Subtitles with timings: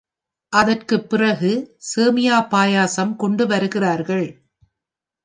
[0.53, 1.51] அதற்குப் பிறகு
[1.95, 4.25] சேமியா பாயசம் கொண்டு வருகிறார்கள்.